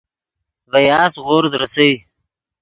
[0.71, 1.91] ڤے یاسپ غورد ریسئے